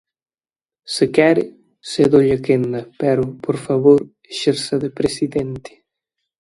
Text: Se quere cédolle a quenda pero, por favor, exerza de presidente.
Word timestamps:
Se 0.93 1.05
quere 1.15 1.43
cédolle 1.91 2.31
a 2.37 2.43
quenda 2.45 2.81
pero, 3.01 3.23
por 3.45 3.57
favor, 3.65 3.99
exerza 4.33 4.75
de 4.83 4.89
presidente. 4.99 5.71